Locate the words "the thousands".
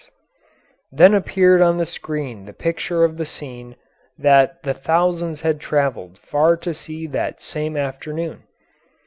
4.63-5.41